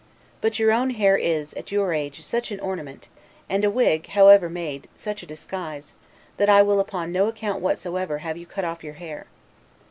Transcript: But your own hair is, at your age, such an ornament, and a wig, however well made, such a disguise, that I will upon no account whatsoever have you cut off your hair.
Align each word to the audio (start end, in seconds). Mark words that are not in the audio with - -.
But 0.41 0.57
your 0.57 0.71
own 0.71 0.89
hair 0.97 1.15
is, 1.15 1.53
at 1.53 1.71
your 1.71 1.93
age, 1.93 2.23
such 2.23 2.49
an 2.51 2.59
ornament, 2.59 3.07
and 3.47 3.63
a 3.63 3.69
wig, 3.69 4.07
however 4.07 4.47
well 4.47 4.53
made, 4.53 4.87
such 4.95 5.21
a 5.21 5.27
disguise, 5.27 5.93
that 6.37 6.49
I 6.49 6.63
will 6.63 6.79
upon 6.79 7.11
no 7.11 7.27
account 7.27 7.61
whatsoever 7.61 8.17
have 8.17 8.35
you 8.35 8.47
cut 8.47 8.65
off 8.65 8.83
your 8.83 8.95
hair. 8.95 9.27